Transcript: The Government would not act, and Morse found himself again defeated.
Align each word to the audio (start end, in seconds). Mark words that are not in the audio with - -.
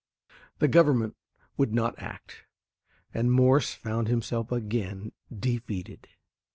The 0.57 0.67
Government 0.67 1.15
would 1.57 1.75
not 1.75 1.99
act, 1.99 2.45
and 3.13 3.31
Morse 3.31 3.75
found 3.75 4.07
himself 4.07 4.51
again 4.51 5.11
defeated. 5.31 6.07